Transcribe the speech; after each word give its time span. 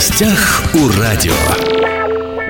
гостях 0.00 0.62
у 0.72 0.98
радио. 0.98 1.34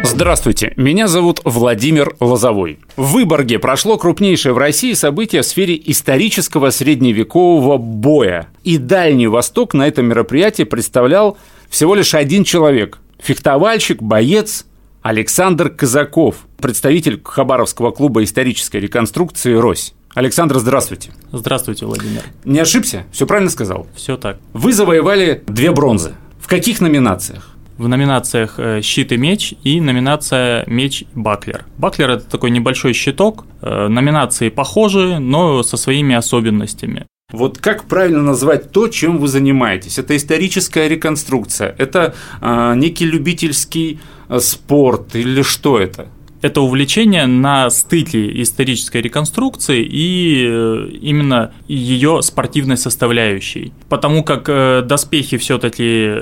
Здравствуйте, 0.05 0.73
меня 0.77 1.09
зовут 1.09 1.41
Владимир 1.43 2.15
Лозовой. 2.21 2.79
В 2.95 3.11
Выборге 3.11 3.59
прошло 3.59 3.99
крупнейшее 3.99 4.53
в 4.53 4.59
России 4.59 4.93
событие 4.93 5.43
в 5.43 5.45
сфере 5.45 5.77
исторического 5.85 6.71
средневекового 6.71 7.77
боя. 7.77 8.47
И 8.63 8.79
Дальний 8.79 9.27
Восток 9.27 9.75
на 9.75 9.89
этом 9.89 10.07
мероприятии 10.07 10.63
представлял 10.63 11.39
всего 11.69 11.97
лишь 11.97 12.15
один 12.15 12.45
человек– 12.45 12.99
фехтовальщик, 13.19 14.01
боец 14.01 14.65
Александр 15.03 15.71
Казаков, 15.71 16.47
представитель 16.57 17.21
Хабаровского 17.21 17.91
клуба 17.91 18.23
исторической 18.23 18.77
реконструкции 18.77 19.55
«Рось». 19.55 19.95
Александр, 20.15 20.61
здравствуйте. 20.61 21.11
Здравствуйте, 21.33 21.85
Владимир. 21.85 22.23
Не 22.45 22.61
ошибся? 22.61 23.07
Все 23.11 23.27
правильно 23.27 23.51
сказал? 23.51 23.89
Все 23.97 24.17
так. 24.17 24.39
Вы 24.53 24.73
завоевали 24.73 25.43
две 25.49 25.73
бронзы. 25.73 26.15
В 26.51 26.53
каких 26.53 26.81
номинациях? 26.81 27.51
В 27.79 27.87
номинациях 27.87 28.55
э, 28.59 28.81
«Щит 28.83 29.13
и 29.13 29.17
меч» 29.17 29.55
и 29.63 29.81
номинация 29.81 30.65
«Меч 30.67 31.05
Баклер». 31.15 31.65
Баклер– 31.79 32.11
это 32.17 32.29
такой 32.29 32.51
небольшой 32.51 32.93
щиток. 32.93 33.45
Э, 33.63 33.87
номинации 33.87 34.49
похожи, 34.49 35.21
но 35.21 35.63
со 35.63 35.77
своими 35.77 36.17
особенностями. 36.17 37.07
Вот 37.33 37.59
как 37.59 37.85
правильно 37.85 38.23
назвать 38.23 38.73
то, 38.73 38.89
чем 38.89 39.19
вы 39.19 39.29
занимаетесь? 39.29 39.99
Это 40.01 40.17
историческая 40.17 40.89
реконструкция, 40.89 41.73
это 41.79 42.15
э, 42.41 42.75
некий 42.75 43.05
любительский 43.05 44.01
э, 44.29 44.41
спорт 44.41 45.15
или 45.15 45.43
что 45.43 45.79
это? 45.79 46.09
Это 46.43 46.61
увлечение 46.61 47.27
на 47.27 47.71
стыке 47.71 48.43
исторической 48.43 49.03
реконструкции 49.03 49.83
и 49.83 50.45
э, 50.47 50.89
именно 51.01 51.53
ее 51.69 52.23
спортивной 52.23 52.77
составляющей. 52.77 53.73
Потому 53.89 54.25
как 54.25 54.49
э, 54.49 54.83
доспехи 54.83 55.37
все-таки 55.37 56.13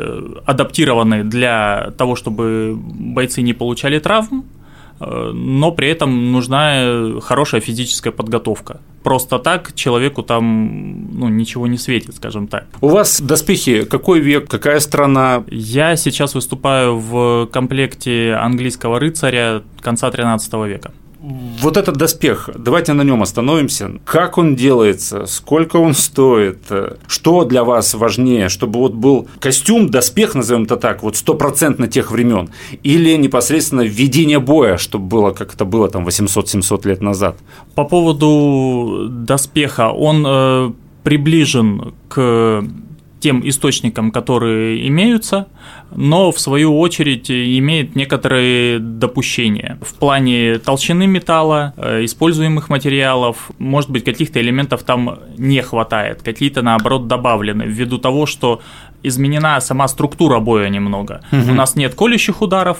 адаптированы 0.44 1.24
для 1.24 1.92
того, 1.96 2.16
чтобы 2.16 2.76
бойцы 2.76 3.42
не 3.42 3.52
получали 3.52 3.98
травм, 3.98 4.44
Э, 5.00 5.30
но 5.32 5.72
при 5.72 5.88
этом 5.88 6.32
нужна 6.32 7.20
хорошая 7.20 7.60
физическая 7.60 8.12
подготовка. 8.12 8.80
Просто 9.02 9.38
так 9.38 9.72
человеку 9.74 10.22
там 10.22 11.18
ну, 11.18 11.28
ничего 11.28 11.66
не 11.66 11.78
светит, 11.78 12.16
скажем 12.16 12.48
так. 12.48 12.64
У 12.80 12.88
вас 12.88 13.20
доспехи 13.20 13.84
какой 13.84 14.20
век, 14.20 14.48
какая 14.48 14.80
страна? 14.80 15.44
Я 15.50 15.96
сейчас 15.96 16.34
выступаю 16.34 16.98
в 16.98 17.48
комплекте 17.52 18.34
английского 18.34 18.98
рыцаря 18.98 19.62
конца 19.80 20.10
13 20.10 20.52
века. 20.66 20.92
Вот 21.20 21.76
этот 21.76 21.96
доспех, 21.96 22.48
давайте 22.54 22.92
на 22.92 23.02
нем 23.02 23.22
остановимся. 23.22 23.90
Как 24.04 24.38
он 24.38 24.54
делается, 24.54 25.26
сколько 25.26 25.76
он 25.76 25.94
стоит, 25.94 26.58
что 27.08 27.44
для 27.44 27.64
вас 27.64 27.94
важнее, 27.94 28.48
чтобы 28.48 28.78
вот 28.78 28.94
был 28.94 29.26
костюм, 29.40 29.88
доспех, 29.88 30.36
назовем 30.36 30.62
это 30.64 30.76
так, 30.76 31.02
вот 31.02 31.16
стопроцентно 31.16 31.88
тех 31.88 32.12
времен, 32.12 32.50
или 32.84 33.16
непосредственно 33.16 33.80
введение 33.80 34.38
боя, 34.38 34.76
чтобы 34.76 35.06
было, 35.06 35.30
как 35.32 35.54
это 35.54 35.64
было 35.64 35.88
там 35.88 36.06
800-700 36.06 36.86
лет 36.86 37.00
назад? 37.00 37.36
По 37.74 37.84
поводу 37.84 39.08
доспеха, 39.10 39.90
он 39.90 40.24
э, 40.24 40.72
приближен 41.02 41.94
к 42.08 42.64
тем 43.20 43.46
источникам, 43.48 44.10
которые 44.10 44.86
имеются, 44.88 45.48
но 45.94 46.30
в 46.30 46.38
свою 46.38 46.78
очередь 46.78 47.30
имеет 47.30 47.96
некоторые 47.96 48.78
допущения 48.78 49.78
в 49.80 49.94
плане 49.94 50.58
толщины 50.58 51.06
металла, 51.06 51.74
э, 51.76 52.04
используемых 52.04 52.68
материалов, 52.68 53.50
может 53.58 53.90
быть, 53.90 54.04
каких-то 54.04 54.40
элементов 54.40 54.82
там 54.82 55.18
не 55.36 55.62
хватает, 55.62 56.22
какие-то 56.22 56.62
наоборот 56.62 57.08
добавлены, 57.08 57.64
ввиду 57.64 57.98
того, 57.98 58.26
что 58.26 58.60
изменена 59.02 59.60
сама 59.60 59.88
структура 59.88 60.40
боя 60.40 60.68
немного. 60.68 61.22
Угу. 61.32 61.50
У 61.50 61.54
нас 61.54 61.76
нет 61.76 61.94
колющих 61.94 62.42
ударов, 62.42 62.78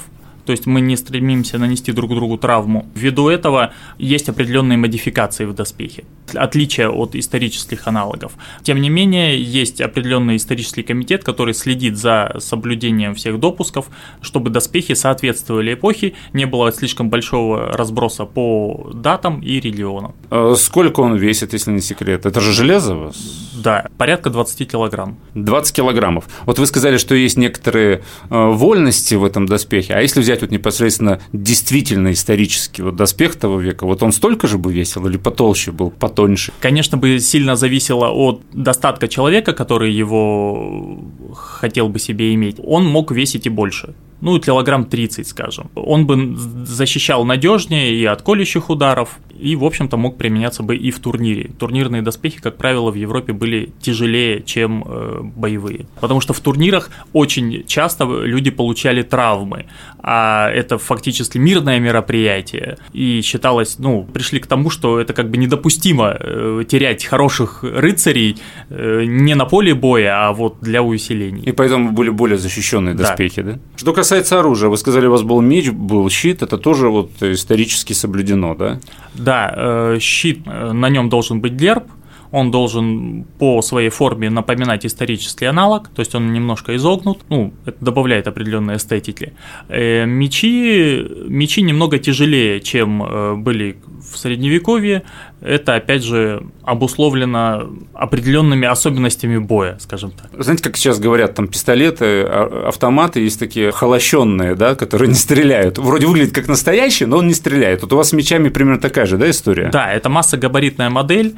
то 0.48 0.52
есть 0.52 0.67
мы 0.67 0.80
не 0.80 0.97
стремимся 0.97 1.58
нанести 1.58 1.92
друг 1.92 2.14
другу 2.14 2.39
травму. 2.39 2.86
Ввиду 2.95 3.29
этого 3.29 3.73
есть 3.98 4.29
определенные 4.29 4.79
модификации 4.79 5.45
в 5.45 5.55
доспехе, 5.55 6.05
отличие 6.34 6.89
от 6.89 7.14
исторических 7.14 7.86
аналогов. 7.86 8.33
Тем 8.62 8.80
не 8.80 8.90
менее, 8.90 9.40
есть 9.42 9.80
определенный 9.80 10.36
исторический 10.36 10.83
комитет, 10.83 11.24
который 11.24 11.55
следит 11.55 11.96
за 11.96 12.36
соблюдением 12.39 13.14
всех 13.14 13.39
допусков, 13.39 13.86
чтобы 14.22 14.50
доспехи 14.50 14.94
соответствовали 14.94 15.74
эпохе, 15.74 16.14
не 16.33 16.46
было 16.46 16.72
слишком 16.72 17.11
большого 17.11 17.72
разброса 17.72 18.24
по 18.24 18.90
датам 18.94 19.40
и 19.40 19.61
регионам. 19.61 20.14
А 20.30 20.55
сколько 20.55 21.00
он 21.00 21.16
весит, 21.16 21.52
если 21.52 21.72
не 21.72 21.80
секрет? 21.80 22.24
Это 22.24 22.40
же 22.40 22.52
железо 22.52 22.95
вас? 22.95 23.16
Да, 23.55 23.86
порядка 23.98 24.30
20 24.30 24.70
килограмм. 24.70 25.18
20 25.34 25.77
килограммов. 25.77 26.24
Вот 26.46 26.58
вы 26.58 26.66
сказали, 26.66 26.96
что 26.96 27.14
есть 27.14 27.36
некоторые 27.36 27.96
э, 27.98 28.00
вольности 28.30 29.14
в 29.14 29.24
этом 29.24 29.46
доспехе, 29.46 29.95
а 29.95 30.00
если 30.00 30.20
взять 30.20 30.39
взять 30.39 30.42
вот 30.42 30.50
непосредственно 30.50 31.20
действительно 31.33 32.12
исторический 32.12 32.83
вот 32.83 32.96
доспех 32.96 33.36
того 33.36 33.60
века, 33.60 33.86
вот 33.86 34.02
он 34.02 34.12
столько 34.12 34.46
же 34.46 34.58
бы 34.58 34.72
весил 34.72 35.06
или 35.06 35.16
потолще 35.16 35.72
был, 35.72 35.90
потоньше? 36.18 36.52
Конечно, 36.61 36.98
бы 36.98 37.20
сильно 37.20 37.56
зависело 37.56 38.08
от 38.08 38.40
достатка 38.52 39.08
человека, 39.08 39.52
который 39.52 39.92
его 39.92 40.98
хотел 41.34 41.89
бы 41.89 41.98
себе 41.98 42.34
иметь. 42.34 42.56
Он 42.64 42.86
мог 42.86 43.12
весить 43.12 43.46
и 43.46 43.51
больше 43.51 43.95
ну, 44.20 44.39
килограмм 44.40 44.84
30, 44.84 45.27
скажем. 45.28 45.70
Он 45.74 46.07
бы 46.07 46.36
защищал 46.67 47.24
надежнее 47.24 47.95
и 47.95 48.05
от 48.05 48.23
колющих 48.23 48.70
ударов, 48.70 49.18
и, 49.39 49.57
в 49.57 49.65
общем-то, 49.65 49.97
мог 49.97 50.19
применяться 50.19 50.63
бы 50.63 50.77
и 50.77 50.91
в 50.91 50.99
турнире. 50.99 51.51
Турнирные 51.59 52.03
доспехи, 52.03 52.41
как 52.41 52.57
правило, 52.57 52.91
в 52.91 52.95
Европе 52.95 53.33
были 53.33 53.73
тяжелее, 53.81 54.43
чем 54.43 54.85
э, 54.87 55.21
боевые. 55.23 55.87
Потому 56.01 56.21
что 56.21 56.33
в 56.33 56.41
турнирах 56.41 56.91
очень 57.13 57.65
часто 57.67 58.05
люди 58.05 58.51
получали 58.51 59.03
травмы, 59.03 59.67
а 59.99 60.51
это 60.51 60.79
фактически 60.79 61.39
мирное 61.39 61.79
мероприятие. 61.79 62.79
И 62.93 63.21
считалось, 63.23 63.79
ну, 63.79 64.05
пришли 64.05 64.41
к 64.41 64.47
тому, 64.47 64.71
что 64.71 65.01
это 65.01 65.13
как 65.13 65.31
бы 65.31 65.37
недопустимо 65.37 66.17
э, 66.19 66.65
терять 66.69 67.05
хороших 67.05 67.63
рыцарей 67.63 68.37
э, 68.70 69.05
не 69.05 69.35
на 69.35 69.45
поле 69.45 69.75
боя, 69.75 70.29
а 70.29 70.33
вот 70.33 70.57
для 70.61 70.83
увеселений. 70.83 71.43
И 71.43 71.53
поэтому 71.53 71.93
были 71.93 72.11
более 72.11 72.39
защищенные 72.39 72.95
доспехи, 72.95 73.43
да? 73.43 73.53
да? 73.53 73.59
Что 73.77 73.93
касается 73.93 74.39
оружия, 74.41 74.69
вы 74.69 74.77
сказали, 74.77 75.07
у 75.07 75.11
вас 75.11 75.23
был 75.23 75.41
меч, 75.41 75.70
был 75.70 76.09
щит, 76.11 76.43
это 76.43 76.59
тоже 76.59 76.89
вот 76.89 77.11
исторически 77.23 77.93
соблюдено, 77.93 78.55
да? 78.55 78.81
Да, 79.15 79.27
э, 79.30 79.98
щит, 80.00 80.40
э, 80.46 80.72
на 80.72 80.89
нем 80.89 81.08
должен 81.08 81.40
быть 81.40 81.52
герб, 81.52 81.84
он 82.30 82.50
должен 82.50 83.24
по 83.39 83.62
своей 83.62 83.89
форме 83.89 84.28
напоминать 84.28 84.84
исторический 84.84 85.46
аналог, 85.46 85.89
то 85.89 86.00
есть 86.00 86.14
он 86.14 86.33
немножко 86.33 86.77
изогнут, 86.77 87.20
ну, 87.30 87.55
это 87.64 87.83
добавляет 87.84 88.28
определенной 88.28 88.77
эстетики. 88.77 89.33
Э, 89.68 90.05
мечи, 90.05 91.06
мечи 91.27 91.62
немного 91.62 91.98
тяжелее, 91.98 92.61
чем 92.61 93.42
были 93.42 93.78
в 94.12 94.18
средневековье, 94.18 95.02
это, 95.41 95.77
опять 95.77 96.03
же, 96.03 96.43
обусловлено 96.63 97.71
определенными 97.95 98.67
особенностями 98.67 99.39
боя, 99.39 99.77
скажем 99.81 100.11
так. 100.11 100.31
Знаете, 100.43 100.65
как 100.65 100.77
сейчас 100.77 100.99
говорят, 100.99 101.35
там 101.35 101.47
пистолеты, 101.47 102.23
а, 102.23 102.69
автоматы 102.69 103.21
есть 103.21 103.39
такие 103.39 103.71
холощенные, 103.71 104.55
да, 104.55 104.75
которые 104.75 105.09
не 105.11 105.15
стреляют. 105.15 105.79
Вроде 105.79 106.07
выглядит 106.07 106.35
как 106.35 106.49
настоящий, 106.49 107.05
но 107.07 107.19
он 107.19 107.29
не 107.29 107.35
стреляет. 107.35 107.83
Вот 107.83 107.93
у 107.93 107.97
вас 107.97 108.09
с 108.09 108.13
мечами 108.13 108.49
примерно 108.49 108.81
такая 108.81 109.07
же, 109.07 109.17
да, 109.17 109.31
история? 109.31 109.71
Да, 109.71 109.93
это 109.93 110.09
массогабаритная 110.09 110.91
модель. 110.91 111.37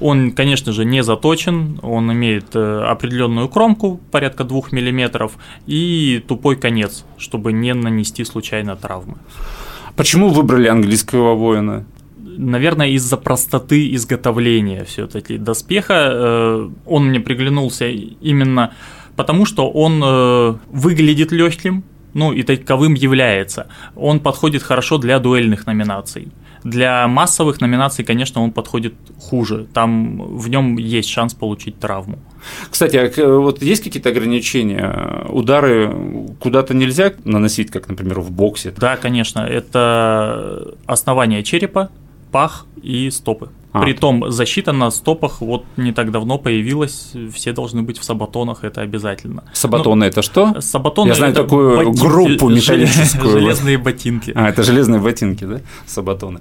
Он, 0.00 0.30
конечно 0.32 0.72
же, 0.72 0.84
не 0.84 1.02
заточен, 1.02 1.80
он 1.82 2.12
имеет 2.12 2.54
э, 2.54 2.84
определенную 2.84 3.48
кромку, 3.48 4.00
порядка 4.10 4.44
2 4.44 4.62
мм, 4.70 5.30
и 5.66 6.22
тупой 6.26 6.56
конец, 6.56 7.04
чтобы 7.18 7.52
не 7.52 7.74
нанести 7.74 8.24
случайно 8.24 8.76
травмы. 8.76 9.16
Почему 9.96 10.28
выбрали 10.28 10.68
английского 10.68 11.34
воина? 11.34 11.84
Наверное, 12.36 12.88
из-за 12.88 13.16
простоты 13.16 13.94
изготовления 13.94 14.84
все-таки 14.84 15.38
доспеха. 15.38 16.10
Э, 16.12 16.70
он 16.86 17.06
мне 17.06 17.20
приглянулся 17.20 17.86
именно 17.88 18.72
потому, 19.16 19.46
что 19.46 19.70
он 19.70 20.02
э, 20.04 20.54
выглядит 20.70 21.32
легким, 21.32 21.84
ну 22.14 22.32
и 22.32 22.42
таковым 22.42 22.94
является. 22.94 23.66
Он 23.96 24.20
подходит 24.20 24.62
хорошо 24.62 24.98
для 24.98 25.18
дуэльных 25.18 25.66
номинаций. 25.66 26.28
Для 26.62 27.06
массовых 27.08 27.60
номинаций, 27.60 28.04
конечно, 28.06 28.42
он 28.42 28.50
подходит 28.50 28.94
хуже. 29.20 29.66
Там 29.74 30.38
в 30.38 30.48
нем 30.48 30.78
есть 30.78 31.10
шанс 31.10 31.34
получить 31.34 31.78
травму. 31.78 32.18
Кстати, 32.70 32.96
а 32.96 33.38
вот 33.38 33.62
есть 33.62 33.84
какие-то 33.84 34.08
ограничения? 34.08 35.26
Удары 35.28 35.94
куда-то 36.40 36.72
нельзя 36.72 37.12
наносить, 37.24 37.70
как, 37.70 37.88
например, 37.88 38.20
в 38.20 38.30
боксе? 38.30 38.72
Да, 38.78 38.96
конечно. 38.96 39.40
Это 39.40 40.74
основание 40.86 41.42
черепа, 41.42 41.90
пах 42.34 42.66
и 42.82 43.10
стопы. 43.10 43.50
А. 43.70 43.80
Притом 43.80 44.30
защита 44.30 44.72
на 44.72 44.90
стопах 44.90 45.40
вот 45.40 45.64
не 45.76 45.92
так 45.92 46.10
давно 46.10 46.38
появилась, 46.38 47.12
все 47.32 47.52
должны 47.52 47.82
быть 47.82 47.98
в 47.98 48.04
сабатонах, 48.04 48.64
это 48.64 48.80
обязательно. 48.80 49.44
Сабатоны 49.52 50.00
Но, 50.00 50.06
это 50.06 50.22
что? 50.22 50.60
Сабатоны 50.60 51.08
Я 51.08 51.14
знаю 51.14 51.32
такую 51.32 51.76
ботинки, 51.76 52.00
группу 52.00 52.48
металлическую. 52.48 53.30
Железные 53.30 53.78
ботинки. 53.78 54.32
А, 54.34 54.48
это 54.48 54.64
железные 54.64 55.00
ботинки, 55.00 55.44
да? 55.44 55.60
Сабатоны. 55.86 56.40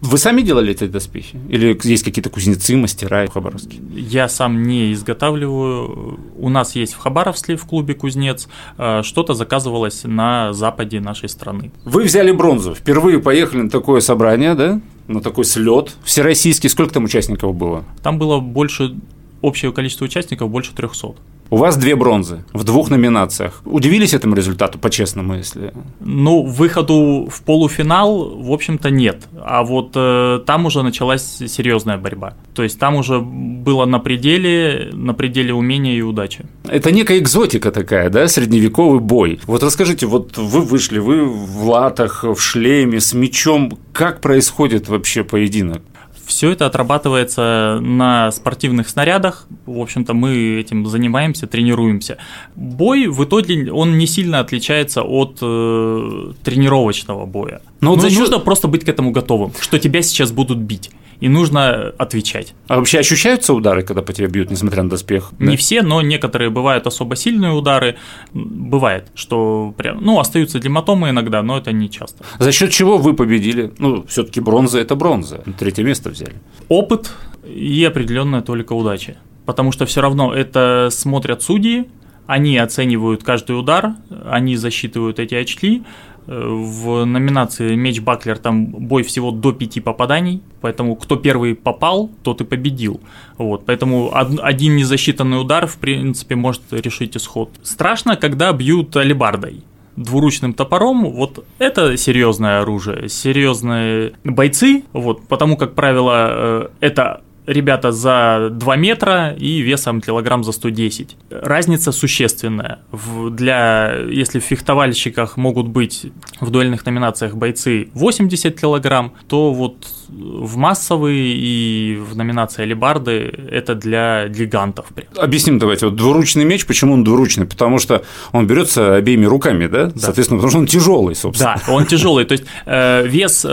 Вы 0.00 0.18
сами 0.18 0.42
делали 0.42 0.72
эти 0.72 0.86
доспехи? 0.86 1.38
Или 1.48 1.78
есть 1.84 2.04
какие-то 2.04 2.30
кузнецы, 2.30 2.76
мастера 2.76 3.26
в 3.26 3.32
Хабаровске? 3.32 3.78
Я 3.92 4.28
сам 4.28 4.62
не 4.62 4.92
изготавливаю. 4.92 6.20
У 6.36 6.48
нас 6.48 6.76
есть 6.76 6.94
в 6.94 6.98
Хабаровске 6.98 7.56
в 7.56 7.66
клубе 7.66 7.94
кузнец. 7.94 8.48
Э, 8.78 9.02
что-то 9.02 9.34
заказывалось 9.34 10.02
на 10.04 10.52
западе 10.52 11.00
нашей 11.00 11.28
страны. 11.28 11.72
Вы 11.84 12.04
взяли 12.04 12.30
бронзу. 12.32 12.74
Впервые 12.74 13.18
поехали 13.18 13.62
на 13.62 13.70
такое 13.70 14.00
собрание, 14.00 14.54
да? 14.54 14.80
На 15.10 15.20
такой 15.20 15.44
слет 15.44 15.96
всероссийский. 16.04 16.70
Сколько 16.70 16.94
там 16.94 17.04
участников 17.04 17.56
было? 17.56 17.84
Там 18.00 18.16
было 18.16 18.38
больше 18.38 18.94
общее 19.42 19.72
количество 19.72 20.04
участников 20.04 20.48
больше 20.50 20.72
300. 20.72 21.16
У 21.52 21.56
вас 21.56 21.76
две 21.76 21.96
бронзы 21.96 22.44
в 22.52 22.62
двух 22.62 22.90
номинациях. 22.90 23.62
Удивились 23.64 24.14
этому 24.14 24.36
результату, 24.36 24.78
по-честному, 24.78 25.34
если? 25.34 25.72
Ну, 25.98 26.44
выходу 26.44 27.28
в 27.28 27.42
полуфинал, 27.42 28.36
в 28.36 28.52
общем-то, 28.52 28.90
нет. 28.90 29.26
А 29.44 29.64
вот 29.64 29.90
э, 29.96 30.40
там 30.46 30.66
уже 30.66 30.84
началась 30.84 31.38
серьезная 31.48 31.98
борьба. 31.98 32.34
То 32.54 32.62
есть 32.62 32.78
там 32.78 32.94
уже 32.94 33.18
было 33.18 33.84
на 33.84 33.98
пределе, 33.98 34.90
на 34.92 35.12
пределе 35.12 35.52
умения 35.52 35.98
и 35.98 36.02
удачи. 36.02 36.44
Это 36.68 36.92
некая 36.92 37.18
экзотика 37.18 37.72
такая, 37.72 38.10
да, 38.10 38.28
средневековый 38.28 39.00
бой. 39.00 39.40
Вот 39.46 39.64
расскажите, 39.64 40.06
вот 40.06 40.38
вы 40.38 40.60
вышли, 40.60 41.00
вы 41.00 41.24
в 41.24 41.68
латах, 41.68 42.22
в 42.22 42.38
шлеме, 42.38 43.00
с 43.00 43.12
мечом. 43.12 43.76
Как 43.92 44.20
происходит 44.20 44.88
вообще 44.88 45.24
поединок? 45.24 45.82
Все 46.30 46.52
это 46.52 46.66
отрабатывается 46.66 47.80
на 47.80 48.30
спортивных 48.30 48.88
снарядах. 48.88 49.48
В 49.66 49.80
общем-то, 49.80 50.14
мы 50.14 50.60
этим 50.60 50.86
занимаемся, 50.86 51.48
тренируемся. 51.48 52.18
Бой 52.54 53.08
в 53.08 53.24
итоге 53.24 53.72
он 53.72 53.98
не 53.98 54.06
сильно 54.06 54.38
отличается 54.38 55.02
от 55.02 55.38
э, 55.42 56.32
тренировочного 56.44 57.26
боя. 57.26 57.62
Но 57.80 57.90
вот 57.90 58.04
ну, 58.04 58.08
счет... 58.08 58.20
нужно 58.20 58.38
просто 58.38 58.68
быть 58.68 58.84
к 58.84 58.88
этому 58.88 59.10
готовым, 59.10 59.52
что 59.58 59.80
тебя 59.80 60.02
сейчас 60.02 60.30
будут 60.30 60.58
бить 60.58 60.92
и 61.20 61.28
нужно 61.28 61.92
отвечать. 61.98 62.54
А 62.66 62.76
вообще 62.76 62.98
ощущаются 62.98 63.54
удары, 63.54 63.82
когда 63.82 64.02
по 64.02 64.12
тебе 64.12 64.28
бьют, 64.28 64.50
несмотря 64.50 64.82
на 64.82 64.90
доспех? 64.90 65.32
Не 65.38 65.52
да? 65.52 65.56
все, 65.56 65.82
но 65.82 66.00
некоторые 66.00 66.50
бывают 66.50 66.86
особо 66.86 67.16
сильные 67.16 67.52
удары. 67.52 67.96
Бывает, 68.32 69.08
что 69.14 69.74
прям, 69.76 70.02
ну, 70.02 70.18
остаются 70.18 70.58
гематомы 70.58 71.10
иногда, 71.10 71.42
но 71.42 71.58
это 71.58 71.72
не 71.72 71.90
часто. 71.90 72.24
За 72.38 72.52
счет 72.52 72.70
чего 72.70 72.98
вы 72.98 73.14
победили? 73.14 73.72
Ну, 73.78 74.04
все-таки 74.08 74.40
бронза 74.40 74.78
это 74.78 74.96
бронза. 74.96 75.42
Третье 75.58 75.84
место 75.84 76.10
взяли. 76.10 76.34
Опыт 76.68 77.12
и 77.44 77.84
определенная 77.84 78.40
только 78.42 78.72
удача. 78.72 79.16
Потому 79.46 79.72
что 79.72 79.86
все 79.86 80.00
равно 80.00 80.34
это 80.34 80.88
смотрят 80.90 81.42
судьи, 81.42 81.88
они 82.26 82.56
оценивают 82.58 83.24
каждый 83.24 83.58
удар, 83.58 83.94
они 84.24 84.54
засчитывают 84.54 85.18
эти 85.18 85.34
очки, 85.34 85.82
в 86.30 87.04
номинации 87.04 87.74
меч 87.74 88.00
Баклер 88.00 88.38
там 88.38 88.66
бой 88.66 89.02
всего 89.02 89.32
до 89.32 89.52
пяти 89.52 89.80
попаданий, 89.80 90.42
поэтому 90.60 90.94
кто 90.94 91.16
первый 91.16 91.56
попал, 91.56 92.08
тот 92.22 92.40
и 92.40 92.44
победил. 92.44 93.00
Вот, 93.36 93.66
поэтому 93.66 94.12
один 94.14 94.76
незасчитанный 94.76 95.40
удар, 95.40 95.66
в 95.66 95.78
принципе, 95.78 96.36
может 96.36 96.62
решить 96.70 97.16
исход. 97.16 97.50
Страшно, 97.62 98.16
когда 98.16 98.52
бьют 98.52 98.96
алибардой 98.96 99.64
двуручным 99.96 100.54
топором, 100.54 101.10
вот 101.10 101.44
это 101.58 101.96
серьезное 101.96 102.60
оружие, 102.60 103.08
серьезные 103.08 104.12
бойцы, 104.22 104.84
вот, 104.92 105.26
потому 105.26 105.56
как 105.56 105.74
правило 105.74 106.28
э, 106.30 106.68
это 106.80 107.22
ребята 107.46 107.92
за 107.92 108.48
2 108.52 108.76
метра 108.76 109.34
и 109.36 109.60
весом 109.60 110.00
килограмм 110.00 110.44
за 110.44 110.52
110. 110.52 111.16
Разница 111.30 111.92
существенная. 111.92 112.80
В, 112.90 113.30
для, 113.30 113.94
если 114.10 114.40
в 114.40 114.44
фехтовальщиках 114.44 115.36
могут 115.36 115.68
быть 115.68 116.06
в 116.40 116.50
дуэльных 116.50 116.84
номинациях 116.86 117.34
бойцы 117.34 117.88
80 117.94 118.60
килограмм, 118.60 119.12
то 119.28 119.52
вот 119.52 119.86
в 120.10 120.56
массовые 120.56 121.34
и 121.34 121.96
в 121.96 122.16
номинации 122.16 122.62
алибарды 122.62 123.32
это 123.50 123.74
для 123.74 124.28
гигантов. 124.28 124.86
Объясним 125.16 125.58
давайте, 125.58 125.86
вот 125.86 125.96
двуручный 125.96 126.44
меч, 126.44 126.66
почему 126.66 126.94
он 126.94 127.04
двуручный? 127.04 127.46
Потому 127.46 127.78
что 127.78 128.04
он 128.32 128.46
берется 128.46 128.96
обеими 128.96 129.26
руками, 129.26 129.66
да? 129.66 129.86
да. 129.86 129.92
Соответственно, 129.96 130.38
потому 130.38 130.50
что 130.50 130.58
он 130.60 130.66
тяжелый, 130.66 131.14
собственно. 131.14 131.60
Да, 131.66 131.72
он 131.72 131.86
тяжелый. 131.86 132.24
То 132.24 132.32
есть 132.32 132.44
э, 132.66 133.06
вес 133.06 133.44
э, 133.44 133.48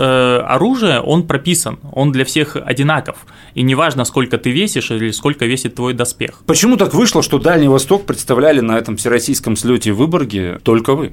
оружия, 0.46 1.00
он 1.00 1.26
прописан, 1.26 1.78
он 1.92 2.12
для 2.12 2.24
всех 2.24 2.56
одинаков. 2.56 3.16
И 3.54 3.62
неважно, 3.62 4.04
сколько 4.04 4.38
ты 4.38 4.50
весишь 4.50 4.90
или 4.90 5.10
сколько 5.10 5.46
весит 5.46 5.74
твой 5.74 5.94
доспех. 5.94 6.42
Почему 6.46 6.76
так 6.76 6.94
вышло, 6.94 7.22
что 7.22 7.38
Дальний 7.38 7.68
Восток 7.68 8.06
представляли 8.06 8.60
на 8.60 8.78
этом 8.78 8.96
всероссийском 8.96 9.56
слете 9.56 9.92
в 9.92 9.98
Выборге 9.98 10.58
только 10.62 10.94
вы? 10.94 11.12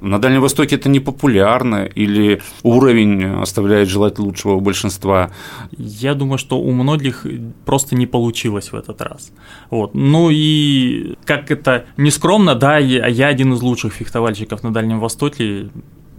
На 0.00 0.18
Дальнем 0.18 0.42
Востоке 0.42 0.76
это 0.76 0.88
не 0.88 1.00
популярно 1.00 1.84
или 1.84 2.42
уровень 2.62 3.24
оставляет 3.40 3.88
желать 3.88 4.18
лучшего 4.18 4.52
у 4.52 4.60
большинства? 4.60 5.30
Я 5.78 6.14
думаю, 6.14 6.38
что 6.38 6.58
у 6.58 6.72
многих 6.72 7.26
просто 7.64 7.96
не 7.96 8.06
получилось 8.06 8.72
в 8.72 8.76
этот 8.76 9.00
раз. 9.00 9.32
Вот. 9.70 9.94
Ну 9.94 10.28
и 10.30 11.14
как 11.24 11.50
это 11.50 11.86
нескромно, 11.96 12.54
да, 12.54 12.78
я, 12.78 13.28
один 13.28 13.54
из 13.54 13.62
лучших 13.62 13.94
фехтовальщиков 13.94 14.62
на 14.62 14.72
Дальнем 14.72 15.00
Востоке, 15.00 15.70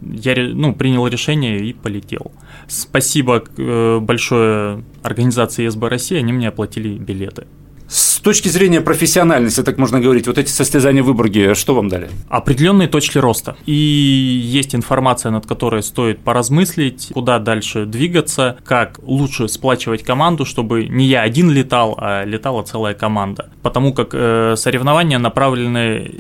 я 0.01 0.35
ну, 0.53 0.73
принял 0.73 1.07
решение 1.07 1.59
и 1.59 1.73
полетел. 1.73 2.31
Спасибо 2.67 3.43
э, 3.57 3.99
большое 3.99 4.83
организации 5.03 5.67
СБ 5.67 5.87
России, 5.89 6.17
они 6.17 6.33
мне 6.33 6.49
оплатили 6.49 6.97
билеты. 6.97 7.45
С 7.87 8.19
точки 8.19 8.49
зрения 8.49 8.81
профессиональности, 8.81 9.63
так 9.63 9.77
можно 9.77 10.01
говорить, 10.01 10.27
вот 10.27 10.37
эти 10.37 10.49
состязания 10.49 11.01
в 11.01 11.05
Выборге, 11.05 11.55
что 11.55 11.73
вам 11.73 11.87
дали? 11.87 12.09
Определенные 12.27 12.89
точки 12.89 13.17
роста. 13.17 13.55
И 13.65 13.71
есть 13.71 14.75
информация, 14.75 15.31
над 15.31 15.45
которой 15.45 15.81
стоит 15.81 16.19
поразмыслить, 16.19 17.11
куда 17.13 17.39
дальше 17.39 17.85
двигаться, 17.85 18.57
как 18.65 18.99
лучше 19.03 19.47
сплачивать 19.47 20.03
команду, 20.03 20.43
чтобы 20.43 20.85
не 20.87 21.05
я 21.05 21.21
один 21.21 21.49
летал, 21.49 21.97
а 21.97 22.25
летала 22.25 22.63
целая 22.63 22.93
команда. 22.93 23.49
Потому 23.61 23.93
как 23.93 24.09
э, 24.11 24.55
соревнования 24.57 25.19
направлены 25.19 26.11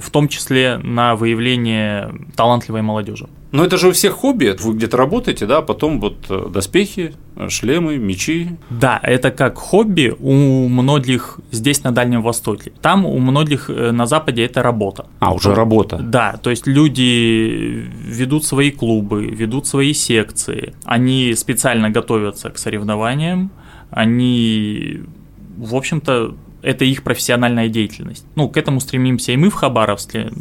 в 0.00 0.10
том 0.10 0.28
числе 0.28 0.78
на 0.78 1.14
выявление 1.16 2.12
талантливой 2.36 2.82
молодежи. 2.82 3.28
Но 3.54 3.64
это 3.64 3.78
же 3.78 3.86
у 3.86 3.92
всех 3.92 4.14
хобби, 4.14 4.56
вы 4.58 4.74
где-то 4.74 4.96
работаете, 4.96 5.46
да, 5.46 5.62
потом 5.62 6.00
вот 6.00 6.16
э, 6.28 6.48
доспехи, 6.50 7.14
шлемы, 7.48 7.98
мечи. 7.98 8.48
Да, 8.68 8.98
это 9.00 9.30
как 9.30 9.58
хобби 9.58 10.12
у 10.18 10.66
многих 10.66 11.38
здесь 11.52 11.84
на 11.84 11.92
Дальнем 11.92 12.20
Востоке. 12.20 12.72
Там 12.82 13.06
у 13.06 13.16
многих 13.20 13.70
э, 13.70 13.92
на 13.92 14.06
Западе 14.06 14.44
это 14.44 14.60
работа. 14.60 15.06
А, 15.20 15.32
уже 15.32 15.54
работа. 15.54 15.98
Да, 15.98 16.36
то 16.42 16.50
есть 16.50 16.66
люди 16.66 17.88
ведут 18.02 18.44
свои 18.44 18.72
клубы, 18.72 19.26
ведут 19.26 19.68
свои 19.68 19.92
секции, 19.92 20.74
они 20.82 21.32
специально 21.36 21.90
готовятся 21.90 22.50
к 22.50 22.58
соревнованиям, 22.58 23.52
они, 23.90 25.02
в 25.56 25.76
общем-то, 25.76 26.34
это 26.62 26.84
их 26.84 27.04
профессиональная 27.04 27.68
деятельность. 27.68 28.26
Ну, 28.34 28.48
к 28.48 28.56
этому 28.56 28.80
стремимся 28.80 29.30
и 29.30 29.36
мы 29.36 29.48
в 29.48 29.54
Хабаровске, 29.54 30.32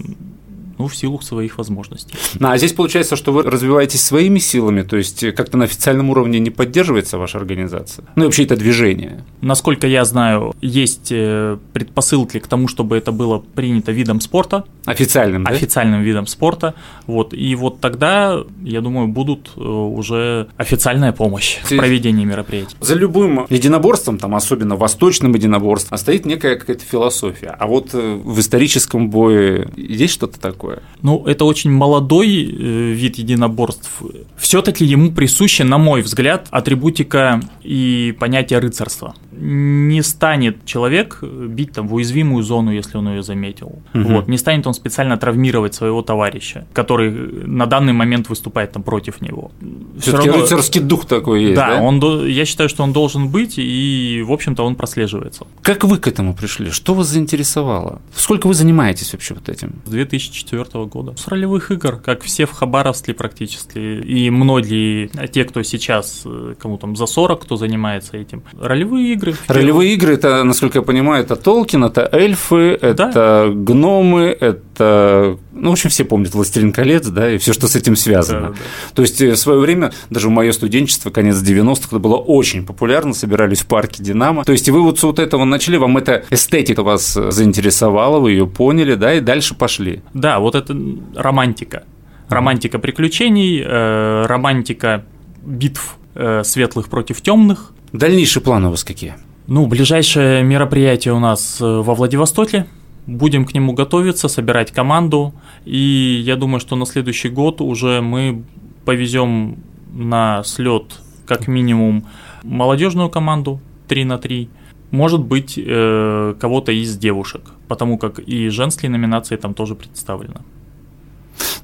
ну, 0.78 0.88
в 0.88 0.96
силу 0.96 1.22
своих 1.22 1.58
возможностей. 1.58 2.16
Ну, 2.40 2.50
а 2.50 2.58
здесь 2.58 2.74
получается, 2.74 3.16
что 3.16 3.32
вы 3.32 3.44
развиваетесь 3.44 4.04
своими 4.04 4.40
силами, 4.40 4.82
то 4.82 4.98
есть 4.98 5.34
как-то 5.36 5.58
на 5.58 5.66
официальном 5.66 6.10
уровне 6.10 6.40
не 6.40 6.50
поддерживается 6.50 7.18
ваша 7.18 7.38
организация? 7.38 8.06
Ну 8.16 8.24
и 8.24 8.26
вообще 8.26 8.44
это 8.44 8.56
движение? 8.56 9.24
Насколько 9.42 9.88
я 9.88 10.06
знаю, 10.06 10.54
есть 10.62 11.12
э, 11.12 11.58
предпосылки 11.74 12.40
к 12.40 12.48
тому, 12.48 12.68
чтобы 12.68 12.98
это 12.98 13.12
было 13.12 13.40
принято 13.40 13.92
видом 13.92 14.22
спорта. 14.22 14.66
Официальным, 14.86 15.44
да? 15.44 15.52
Официальным 15.52 16.02
видом 16.02 16.28
спорта. 16.28 16.74
Вот. 17.08 17.34
И 17.34 17.56
вот 17.56 17.80
тогда, 17.80 18.44
я 18.64 18.82
думаю, 18.82 19.08
будут 19.08 19.52
э, 19.56 19.62
уже 19.62 20.48
официальная 20.58 21.12
помощь 21.12 21.58
в 21.64 21.76
проведении 21.76 22.26
мероприятий. 22.26 22.76
За 22.80 22.96
любым 22.96 23.46
единоборством, 23.50 24.18
там, 24.18 24.36
особенно 24.36 24.76
восточным 24.76 25.34
единоборством, 25.34 25.98
стоит 25.98 26.26
некая 26.26 26.56
какая-то 26.56 26.84
философия. 26.84 27.56
А 27.58 27.68
вот 27.68 27.90
э, 27.94 28.16
в 28.24 28.40
историческом 28.40 29.10
бое 29.10 29.70
есть 29.76 30.14
что-то 30.14 30.40
такое? 30.40 30.73
Такое? 30.74 30.90
Ну, 31.02 31.26
это 31.26 31.46
очень 31.46 31.72
молодой 31.72 32.44
э, 32.44 32.92
вид 32.92 33.18
единоборств. 33.18 33.90
Все-таки 34.38 34.86
ему 34.86 35.12
присуща, 35.12 35.64
на 35.64 35.78
мой 35.78 36.02
взгляд, 36.02 36.48
атрибутика 36.52 37.42
и 37.64 38.16
понятие 38.20 38.60
рыцарства. 38.60 39.16
Не 39.36 40.02
станет 40.02 40.66
человек 40.66 41.20
бить 41.22 41.72
там 41.74 41.88
в 41.88 41.94
уязвимую 41.94 42.44
зону, 42.44 42.72
если 42.72 42.98
он 42.98 43.10
ее 43.10 43.24
заметил. 43.24 43.82
Угу. 43.94 44.04
Вот. 44.04 44.28
Не 44.28 44.38
станет 44.38 44.68
он 44.68 44.74
специально 44.74 45.18
травмировать 45.18 45.74
своего 45.74 46.02
товарища, 46.02 46.66
который 46.74 47.12
на 47.12 47.66
данный 47.66 47.94
момент 47.94 48.30
выступает 48.30 48.72
там 48.72 48.84
против 48.84 49.22
него. 49.22 49.52
Все-таки 50.00 50.30
равно... 50.30 50.44
рыцарский 50.44 50.82
дух 50.82 51.06
такой 51.06 51.44
есть, 51.44 51.56
да? 51.56 51.78
Да, 51.78 51.82
он, 51.82 52.28
я 52.28 52.46
считаю, 52.46 52.70
что 52.70 52.84
он 52.84 52.94
должен 52.94 53.30
быть, 53.30 53.56
и, 53.58 54.24
в 54.26 54.32
общем-то, 54.32 54.64
он 54.64 54.76
прослеживается. 54.76 55.46
Как 55.62 55.84
вы 55.84 55.98
к 55.98 56.08
этому 56.08 56.34
пришли? 56.34 56.70
Что 56.72 56.94
вас 56.94 57.08
заинтересовало? 57.08 58.02
Сколько 58.16 58.48
вы 58.48 58.54
занимаетесь 58.54 59.14
вообще 59.14 59.34
вот 59.34 59.50
этим? 59.50 59.82
С 59.86 59.90
2004 59.90 60.44
2004 60.44 60.86
года. 60.86 61.16
С 61.18 61.28
ролевых 61.28 61.72
игр, 61.72 61.98
как 61.98 62.22
все 62.22 62.46
в 62.46 62.52
Хабаровске 62.52 63.14
практически, 63.14 63.80
и 63.80 64.30
многие, 64.30 65.10
те, 65.28 65.46
кто 65.46 65.64
сейчас, 65.64 66.24
э, 66.26 66.56
кому 66.60 66.78
там 66.78 66.96
за 66.96 67.06
40, 67.06 67.44
кто 67.44 67.56
занимается 67.56 68.18
этим. 68.18 68.44
Ролевые 68.60 69.14
игры. 69.14 69.23
Ролевые 69.48 69.94
игры, 69.94 70.14
это, 70.14 70.44
насколько 70.44 70.80
я 70.80 70.82
понимаю, 70.82 71.24
это 71.24 71.36
Толкин, 71.36 71.86
это 71.86 72.08
эльфы, 72.12 72.78
это 72.82 73.12
да. 73.14 73.48
гномы, 73.50 74.36
это, 74.40 75.38
ну, 75.52 75.70
в 75.70 75.74
общем, 75.74 75.90
все 75.90 76.04
помнят 76.04 76.34
«Властелин 76.34 76.72
колец», 76.72 77.08
да, 77.08 77.32
и 77.32 77.38
все, 77.38 77.54
что 77.54 77.68
с 77.68 77.76
этим 77.76 77.96
связано. 77.96 78.42
Да, 78.42 78.50
да. 78.50 78.56
То 78.96 79.02
есть 79.02 79.22
э, 79.22 79.32
в 79.32 79.38
свое 79.38 79.60
время, 79.60 79.94
даже 80.10 80.28
в 80.28 80.32
мое 80.32 80.52
студенчество, 80.52 81.10
конец 81.10 81.38
90-х, 81.38 81.88
это 81.88 82.00
было 82.00 82.18
очень 82.18 82.66
популярно, 82.66 83.14
собирались 83.14 83.62
в 83.62 83.68
парке 83.68 84.04
«Динамо». 84.04 84.44
То 84.44 84.52
есть 84.52 84.70
вы 84.70 84.82
вот 84.82 85.00
с 85.00 85.04
вот 85.04 85.20
этого 85.20 85.46
начали, 85.46 85.78
вам 85.78 85.98
эта 85.98 86.26
эстетика 86.30 86.84
вас 86.84 87.14
заинтересовала, 87.14 88.20
вы 88.20 88.32
ее 88.32 88.48
поняли, 88.48 88.96
да, 88.96 89.14
и 89.14 89.20
дальше 89.20 89.56
пошли. 89.56 90.02
Да, 90.14 90.40
вот 90.40 90.56
это 90.56 90.76
романтика. 91.16 91.84
Романтика 92.30 92.80
приключений, 92.80 93.62
э, 93.64 94.26
романтика 94.26 95.06
битв 95.44 95.98
э, 96.16 96.44
светлых 96.44 96.90
против 96.90 97.22
темных. 97.22 97.73
Дальнейшие 97.94 98.44
планы 98.44 98.68
у 98.68 98.72
вас 98.72 98.84
какие? 98.84 99.16
Ну, 99.48 99.68
ближайшее 99.68 100.44
мероприятие 100.44 101.14
у 101.14 101.20
нас 101.20 101.58
во 101.60 101.96
Владивостоке– 101.96 102.66
Будем 103.06 103.46
к 103.46 103.54
нему 103.54 103.74
готовиться, 103.74 104.30
собирать 104.30 104.72
команду. 104.72 105.34
И 105.66 106.22
я 106.26 106.36
думаю, 106.36 106.60
что 106.60 106.76
на 106.76 106.86
следующий 106.86 107.30
год 107.30 107.60
уже 107.60 108.02
мы 108.02 108.44
повезем 108.86 109.58
на 109.94 110.44
слет 110.44 110.84
как 111.26 111.48
минимум 111.48 112.06
молодежную 112.44 113.10
команду 113.10 113.60
3 113.88 114.06
на 114.06 114.18
3, 114.18 114.50
может 114.92 115.22
быть, 115.22 115.58
э, 115.58 116.36
кого-то 116.40 116.72
из 116.72 116.98
девушек, 116.98 117.42
потому 117.68 117.98
как 117.98 118.20
и 118.20 118.50
женские 118.50 118.92
номинации 118.92 119.38
там 119.38 119.54
тоже 119.54 119.76
представлены. 119.76 120.42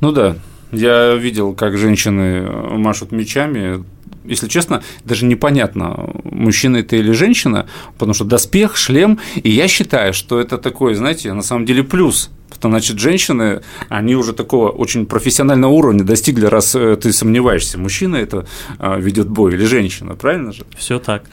Ну 0.01 0.11
да, 0.11 0.35
я 0.71 1.15
видел, 1.15 1.53
как 1.53 1.77
женщины 1.77 2.49
машут 2.77 3.11
мечами, 3.11 3.83
если 4.25 4.47
честно, 4.47 4.83
даже 5.03 5.25
непонятно, 5.25 6.11
мужчина 6.23 6.77
это 6.77 6.95
или 6.95 7.11
женщина, 7.11 7.67
потому 7.97 8.13
что 8.13 8.25
доспех, 8.25 8.77
шлем, 8.77 9.19
и 9.35 9.49
я 9.49 9.67
считаю, 9.67 10.13
что 10.13 10.39
это 10.39 10.57
такой, 10.57 10.95
знаете, 10.95 11.33
на 11.33 11.41
самом 11.43 11.65
деле 11.65 11.83
плюс, 11.83 12.29
Потому 12.49 12.73
значит, 12.73 12.99
женщины, 12.99 13.61
они 13.87 14.15
уже 14.15 14.33
такого 14.33 14.69
очень 14.69 15.05
профессионального 15.05 15.71
уровня 15.71 16.03
достигли, 16.03 16.45
раз 16.45 16.75
э, 16.75 16.97
ты 16.97 17.13
сомневаешься, 17.13 17.77
мужчина 17.77 18.17
это 18.17 18.47
а, 18.79 18.97
ведет 18.97 19.29
бой 19.29 19.53
или 19.53 19.63
женщина, 19.65 20.15
правильно 20.15 20.51
же? 20.51 20.65
Все 20.77 20.99
так. 20.99 21.23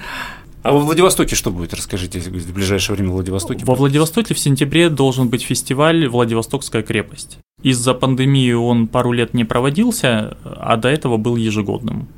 А 0.62 0.72
во 0.72 0.80
Владивостоке 0.80 1.36
что 1.36 1.50
будет? 1.50 1.74
Расскажите, 1.74 2.18
в 2.18 2.52
ближайшее 2.52 2.96
время 2.96 3.10
в 3.10 3.12
Владивостоке. 3.12 3.64
Во 3.64 3.76
Владивостоке 3.76 4.34
в 4.34 4.38
сентябре 4.38 4.88
должен 4.90 5.28
быть 5.28 5.42
фестиваль 5.42 6.08
«Владивостокская 6.08 6.82
крепость». 6.82 7.38
Из-за 7.62 7.94
пандемии 7.94 8.52
он 8.52 8.88
пару 8.88 9.12
лет 9.12 9.32
не 9.32 9.44
проводился, 9.44 10.36
а 10.44 10.76
до 10.76 10.88
этого 10.88 11.18
был 11.18 11.36
ежегодным. 11.36 12.08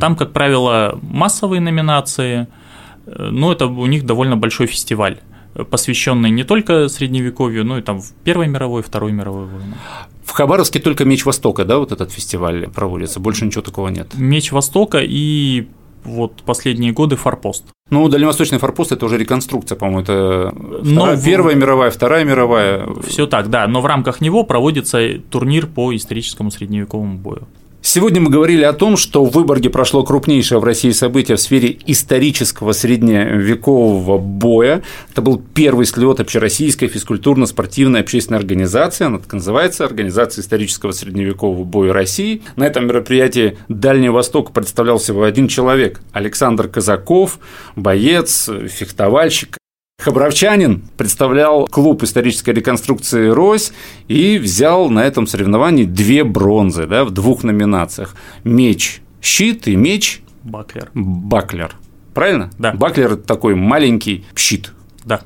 Там, 0.00 0.16
как 0.16 0.32
правило, 0.32 0.98
массовые 1.02 1.60
номинации, 1.60 2.46
э, 3.06 3.28
но 3.30 3.52
это 3.52 3.66
у 3.66 3.86
них 3.86 4.04
довольно 4.04 4.36
большой 4.36 4.66
фестиваль 4.66 5.18
посвященный 5.70 6.30
не 6.30 6.44
только 6.44 6.88
средневековью, 6.88 7.64
но 7.64 7.78
и 7.78 7.82
там 7.82 8.00
в 8.00 8.12
Первой 8.24 8.48
мировой, 8.48 8.82
Второй 8.82 9.12
мировой 9.12 9.46
войне. 9.46 9.74
В 10.24 10.32
Хабаровске 10.32 10.80
только 10.80 11.04
Меч 11.04 11.24
Востока, 11.24 11.64
да, 11.64 11.78
вот 11.78 11.92
этот 11.92 12.12
фестиваль 12.12 12.68
проводится, 12.68 13.20
больше 13.20 13.46
ничего 13.46 13.62
такого 13.62 13.88
нет. 13.88 14.08
Меч 14.14 14.52
Востока 14.52 14.98
и 15.02 15.68
вот 16.04 16.42
последние 16.44 16.92
годы 16.92 17.16
форпост. 17.16 17.64
Ну, 17.90 18.08
дальневосточный 18.08 18.58
форпост 18.58 18.92
это 18.92 19.06
уже 19.06 19.18
реконструкция, 19.18 19.76
по-моему, 19.76 20.00
это 20.00 20.52
вторая, 20.52 21.16
но 21.16 21.22
Первая 21.22 21.54
мировая, 21.54 21.90
Вторая 21.90 22.24
мировая. 22.24 22.86
Все 23.06 23.26
так, 23.26 23.50
да, 23.50 23.66
но 23.66 23.80
в 23.80 23.86
рамках 23.86 24.20
него 24.20 24.44
проводится 24.44 25.18
турнир 25.30 25.66
по 25.66 25.94
историческому 25.94 26.50
средневековому 26.50 27.18
бою. 27.18 27.46
Сегодня 27.96 28.20
мы 28.20 28.28
говорили 28.28 28.62
о 28.62 28.74
том, 28.74 28.98
что 28.98 29.24
в 29.24 29.30
Выборге 29.30 29.70
прошло 29.70 30.04
крупнейшее 30.04 30.60
в 30.60 30.64
России 30.64 30.90
событие 30.90 31.38
в 31.38 31.40
сфере 31.40 31.78
исторического 31.86 32.72
средневекового 32.72 34.18
боя. 34.18 34.82
Это 35.10 35.22
был 35.22 35.42
первый 35.54 35.86
слет 35.86 36.20
общероссийской 36.20 36.88
физкультурно-спортивной 36.88 38.00
общественной 38.00 38.38
организации. 38.38 39.06
Она 39.06 39.18
так 39.18 39.32
называется 39.32 39.86
Организация 39.86 40.42
исторического 40.42 40.92
средневекового 40.92 41.64
боя 41.64 41.94
России. 41.94 42.42
На 42.56 42.66
этом 42.66 42.86
мероприятии 42.86 43.56
Дальний 43.70 44.10
Восток 44.10 44.52
представлял 44.52 44.98
всего 44.98 45.22
один 45.22 45.48
человек– 45.48 46.02
Александр 46.12 46.68
Казаков, 46.68 47.38
боец, 47.76 48.50
фехтовальщик, 48.68 49.56
Хабаровчанин 50.06 50.84
представлял 50.96 51.66
клуб 51.66 52.04
исторической 52.04 52.50
реконструкции 52.50 53.26
«Рось» 53.26 53.72
и 54.06 54.38
взял 54.38 54.88
на 54.88 55.00
этом 55.00 55.26
соревновании 55.26 55.82
две 55.82 56.22
бронзы 56.22 56.86
да, 56.86 57.04
в 57.04 57.10
двух 57.10 57.42
номинациях. 57.42 58.14
Меч, 58.44 59.02
щит 59.20 59.66
и 59.66 59.74
меч 59.74 60.22
Баклер. 60.44 60.90
Баклер. 60.94 61.74
Правильно? 62.14 62.52
Да. 62.56 62.72
Баклер– 62.72 63.12
это 63.14 63.22
такой 63.24 63.56
маленький 63.56 64.24
щит. 64.36 64.72
Да. 65.04 65.22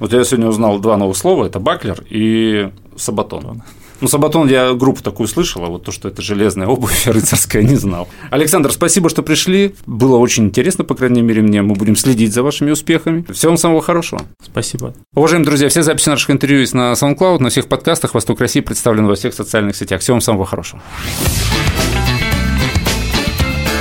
Вот 0.00 0.12
я 0.12 0.24
сегодня 0.24 0.48
узнал 0.48 0.80
два 0.80 0.96
новых 0.96 1.16
слова– 1.16 1.44
это 1.46 1.60
баклер 1.60 2.02
и 2.10 2.70
сабатон. 2.96 3.62
Ну, 4.04 4.08
Сабатон 4.08 4.50
я 4.50 4.74
группу 4.74 5.02
такую 5.02 5.26
слышал, 5.26 5.64
а 5.64 5.68
вот 5.68 5.84
то, 5.84 5.90
что 5.90 6.08
это 6.08 6.20
железная 6.20 6.66
обувь 6.66 7.06
рыцарская, 7.06 7.62
не 7.62 7.76
знал. 7.76 8.06
Александр, 8.30 8.70
спасибо, 8.70 9.08
что 9.08 9.22
пришли. 9.22 9.74
Было 9.86 10.18
очень 10.18 10.44
интересно, 10.44 10.84
по 10.84 10.94
крайней 10.94 11.22
мере, 11.22 11.40
мне. 11.40 11.62
Мы 11.62 11.74
будем 11.74 11.96
следить 11.96 12.34
за 12.34 12.42
вашими 12.42 12.70
успехами. 12.70 13.24
Всего 13.32 13.52
вам 13.52 13.56
самого 13.56 13.80
хорошего. 13.80 14.20
Спасибо. 14.44 14.92
Уважаемые 15.14 15.46
друзья, 15.46 15.70
все 15.70 15.82
записи 15.82 16.10
наших 16.10 16.28
интервью 16.28 16.60
есть 16.60 16.74
на 16.74 16.92
SoundCloud, 16.92 17.38
на 17.38 17.48
всех 17.48 17.66
подкастах. 17.66 18.12
Восток 18.12 18.40
России 18.40 18.60
представлен 18.60 19.06
во 19.06 19.14
всех 19.14 19.32
социальных 19.32 19.74
сетях. 19.74 20.02
Всего 20.02 20.16
вам 20.16 20.20
самого 20.20 20.44
хорошего. 20.44 20.82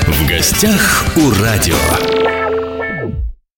В 0.08 0.30
гостях 0.30 1.06
у 1.18 1.44
радио. 1.44 2.33